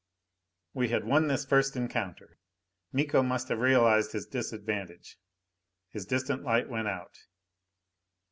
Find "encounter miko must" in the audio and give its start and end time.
1.75-3.49